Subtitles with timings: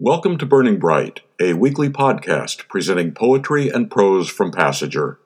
[0.00, 5.18] Welcome to Burning Bright, a weekly podcast presenting poetry and prose from Passager.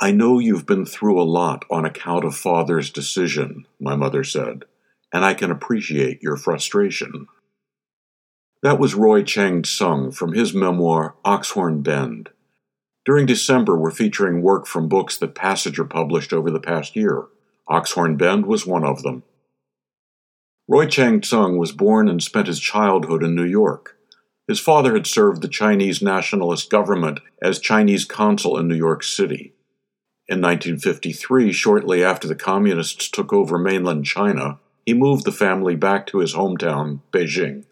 [0.00, 4.64] I know you've been through a lot on account of father's decision, my mother said,
[5.12, 7.28] and I can appreciate your frustration.
[8.64, 12.30] That was Roy Chang Tsung from his memoir Oxhorn Bend.
[13.04, 17.26] During December, we're featuring work from books that Passager published over the past year.
[17.68, 19.22] Oxhorn Bend was one of them.
[20.66, 23.98] Roy Chang Tsung was born and spent his childhood in New York.
[24.48, 29.54] His father had served the Chinese nationalist government as Chinese consul in New York City.
[30.26, 36.06] In 1953, shortly after the Communists took over mainland China, he moved the family back
[36.06, 37.64] to his hometown, Beijing.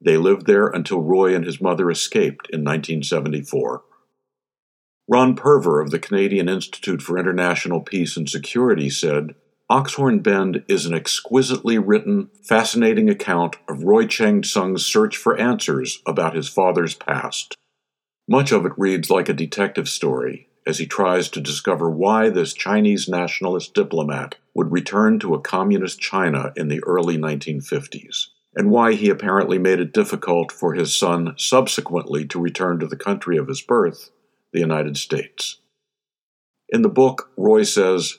[0.00, 3.82] They lived there until Roy and his mother escaped in 1974.
[5.08, 9.34] Ron Purver of the Canadian Institute for International Peace and Security said,
[9.68, 16.00] Oxhorn Bend is an exquisitely written, fascinating account of Roy Chang Tsung's search for answers
[16.06, 17.56] about his father's past.
[18.28, 22.52] Much of it reads like a detective story as he tries to discover why this
[22.52, 28.92] Chinese nationalist diplomat would return to a communist China in the early 1950s, and why
[28.92, 33.48] he apparently made it difficult for his son subsequently to return to the country of
[33.48, 34.10] his birth,
[34.52, 35.58] the United States.
[36.68, 38.18] In the book, Roy says,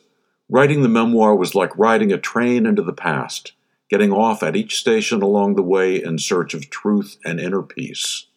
[0.49, 3.51] Writing the memoir was like riding a train into the past,
[3.89, 8.27] getting off at each station along the way in search of truth and inner peace.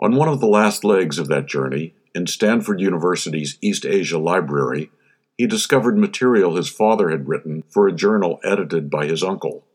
[0.00, 4.90] On one of the last legs of that journey, in Stanford University's East Asia Library,
[5.36, 9.66] he discovered material his father had written for a journal edited by his uncle.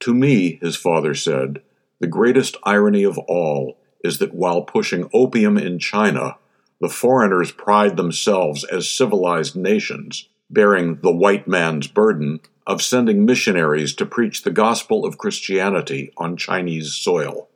[0.00, 1.62] To me, his father said,
[1.98, 6.36] the greatest irony of all is that while pushing opium in China,
[6.80, 13.94] the foreigners pride themselves as civilized nations, bearing the white man's burden of sending missionaries
[13.94, 17.48] to preach the gospel of Christianity on Chinese soil.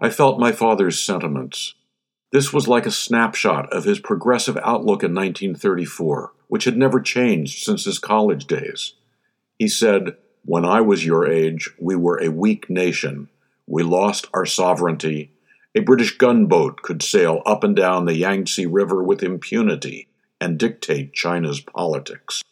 [0.00, 1.74] I felt my father's sentiments.
[2.32, 7.62] This was like a snapshot of his progressive outlook in 1934, which had never changed
[7.62, 8.94] since his college days.
[9.58, 13.28] He said, When I was your age, we were a weak nation.
[13.66, 15.32] We lost our sovereignty
[15.74, 20.08] a British gunboat could sail up and down the Yangtze River with impunity
[20.40, 22.42] and dictate China's politics.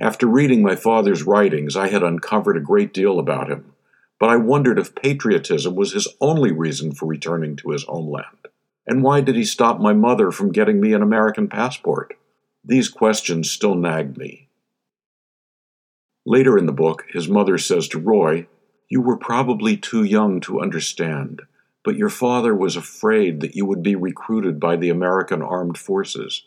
[0.00, 3.72] After reading my father's writings, I had uncovered a great deal about him,
[4.18, 8.48] but I wondered if patriotism was his only reason for returning to his homeland.
[8.86, 12.16] And why did he stop my mother from getting me an American passport?
[12.64, 14.48] These questions still nagged me.
[16.26, 18.48] Later in the book, his mother says to Roy,
[18.88, 21.42] You were probably too young to understand
[21.84, 26.42] but your father was afraid that you would be recruited by the American armed forces.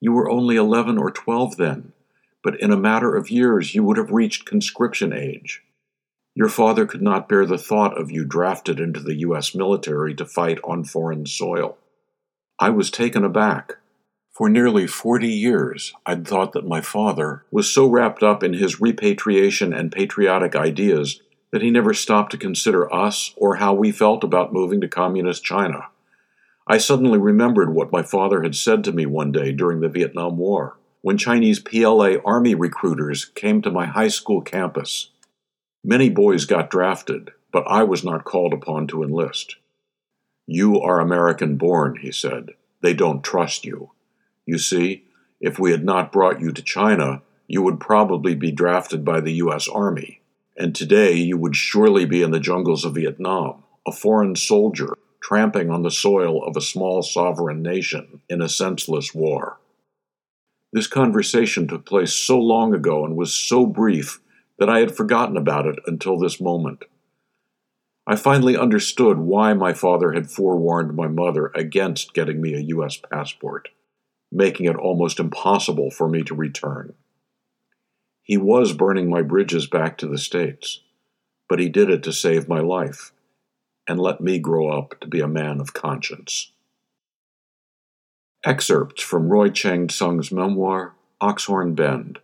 [0.00, 1.92] You were only 11 or 12 then,
[2.42, 5.62] but in a matter of years you would have reached conscription age.
[6.34, 9.54] Your father could not bear the thought of you drafted into the U.S.
[9.54, 11.78] military to fight on foreign soil.
[12.58, 13.76] I was taken aback.
[14.32, 18.80] For nearly 40 years, I'd thought that my father was so wrapped up in his
[18.80, 21.20] repatriation and patriotic ideas
[21.52, 25.44] that he never stopped to consider us or how we felt about moving to Communist
[25.44, 25.88] China.
[26.66, 30.38] I suddenly remembered what my father had said to me one day during the Vietnam
[30.38, 35.10] War, when Chinese PLA Army recruiters came to my high school campus.
[35.84, 39.56] Many boys got drafted, but I was not called upon to enlist.
[40.46, 42.50] You are American born, he said.
[42.80, 43.90] They don't trust you.
[44.46, 45.04] You see,
[45.40, 49.32] if we had not brought you to China, you would probably be drafted by the
[49.34, 49.68] U.S.
[49.68, 50.21] Army
[50.56, 55.70] and today you would surely be in the jungles of Vietnam, a foreign soldier tramping
[55.70, 59.58] on the soil of a small sovereign nation in a senseless war.
[60.72, 64.20] This conversation took place so long ago and was so brief
[64.58, 66.84] that I had forgotten about it until this moment.
[68.06, 72.96] I finally understood why my father had forewarned my mother against getting me a U.S.
[72.96, 73.68] passport,
[74.32, 76.94] making it almost impossible for me to return.
[78.22, 80.80] He was burning my bridges back to the States,
[81.48, 83.12] but he did it to save my life
[83.88, 86.52] and let me grow up to be a man of conscience.
[88.44, 92.20] Excerpts from Roy Chang Tsung's memoir, Oxhorn Bend.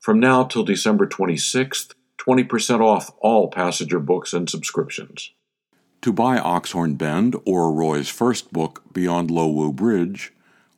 [0.00, 5.32] From now till December 26th, 20% off all Passager books and subscriptions.
[6.02, 10.32] To buy Oxhorn Bend or Roy's first book, Beyond Lo Wu Bridge,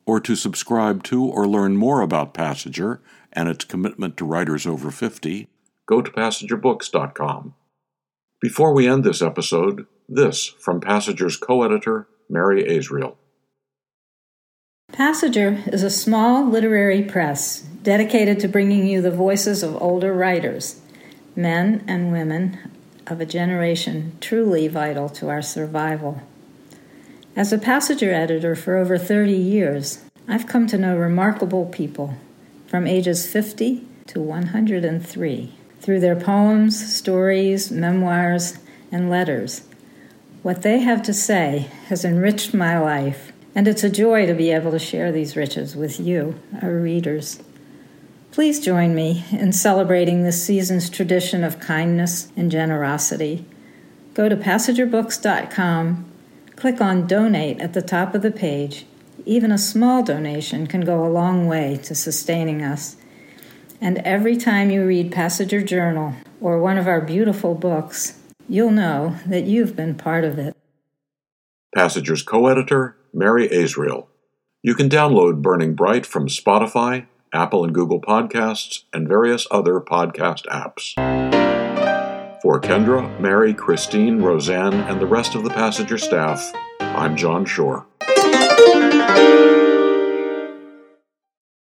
[0.09, 2.97] or to subscribe to or learn more about Passager
[3.31, 5.47] and its commitment to writers over 50,
[5.87, 7.53] go to PassagerBooks.com.
[8.41, 13.19] Before we end this episode, this from Passager's co editor, Mary Azrael.
[14.91, 20.81] Passager is a small literary press dedicated to bringing you the voices of older writers.
[21.35, 22.57] men and women
[23.05, 26.23] of a generation truly vital to our survival.
[27.39, 32.15] As a Passager editor for over 30 years, I've come to know remarkable people
[32.67, 38.57] from ages 50 to 103 through their poems, stories, memoirs,
[38.91, 39.61] and letters.
[40.43, 44.51] What they have to say has enriched my life, and it's a joy to be
[44.51, 47.41] able to share these riches with you, our readers.
[48.33, 53.45] Please join me in celebrating this season's tradition of kindness and generosity.
[54.13, 56.08] Go to passagerbooks.com,
[56.59, 58.85] click on Donate at the top of the page.
[59.25, 62.97] Even a small donation can go a long way to sustaining us.
[63.79, 68.19] And every time you read Passager Journal or one of our beautiful books,
[68.49, 70.55] you'll know that you've been part of it.
[71.73, 74.09] Passager's co editor, Mary Azrael.
[74.61, 80.45] You can download Burning Bright from Spotify, Apple and Google Podcasts, and various other podcast
[80.47, 81.48] apps.
[82.41, 87.85] For Kendra, Mary, Christine, Roseanne, and the rest of the Passager staff, I'm John Shore.